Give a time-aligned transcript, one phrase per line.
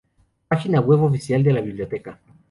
[0.47, 2.19] Página web oficial de la biblioteca